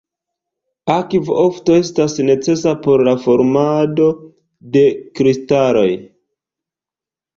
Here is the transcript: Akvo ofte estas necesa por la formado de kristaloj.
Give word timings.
Akvo 0.93 1.35
ofte 1.41 1.75
estas 1.81 2.15
necesa 2.29 2.73
por 2.87 3.03
la 3.09 3.15
formado 3.27 4.09
de 4.79 4.87
kristaloj. 5.21 5.89